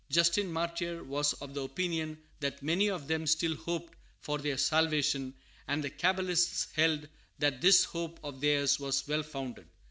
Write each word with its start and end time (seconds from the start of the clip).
Justin 0.09 0.51
Martyr 0.51 1.03
was 1.03 1.33
of 1.33 1.53
the 1.53 1.61
opinion 1.61 2.17
that 2.39 2.63
many 2.63 2.89
of 2.89 3.07
them 3.07 3.27
still 3.27 3.53
hoped 3.55 3.93
for 4.19 4.39
their 4.39 4.57
salvation; 4.57 5.35
and 5.67 5.83
the 5.83 5.91
Cabalists 5.91 6.69
held 6.73 7.07
that 7.37 7.61
this 7.61 7.83
hope 7.83 8.19
of 8.23 8.41
theirs 8.41 8.79
was 8.79 9.07
well 9.07 9.21
founded. 9.21 9.67